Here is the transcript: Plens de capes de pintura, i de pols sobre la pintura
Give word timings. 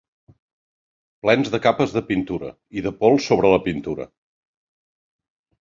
Plens 1.25 1.51
de 1.57 1.59
capes 1.67 1.93
de 1.97 2.03
pintura, 2.09 2.51
i 2.81 2.85
de 2.89 2.95
pols 3.03 3.31
sobre 3.33 3.55
la 3.55 3.63
pintura 3.69 4.11